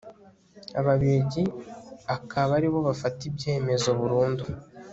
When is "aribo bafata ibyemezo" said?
2.57-3.89